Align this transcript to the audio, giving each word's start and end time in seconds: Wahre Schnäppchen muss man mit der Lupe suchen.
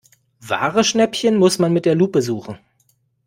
Wahre 0.39 0.83
Schnäppchen 0.83 1.35
muss 1.37 1.59
man 1.59 1.73
mit 1.73 1.85
der 1.85 1.93
Lupe 1.93 2.23
suchen. 2.23 2.57